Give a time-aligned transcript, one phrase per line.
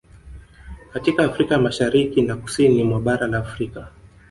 [0.93, 3.91] Katika Afrika ya Mashariki na Kusini mwa bara la Afrika